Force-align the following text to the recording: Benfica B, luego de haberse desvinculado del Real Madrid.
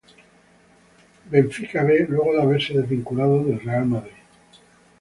Benfica 1.29 1.83
B, 1.83 2.05
luego 2.09 2.33
de 2.33 2.41
haberse 2.41 2.73
desvinculado 2.73 3.43
del 3.43 3.59
Real 3.59 3.85
Madrid. 3.85 4.11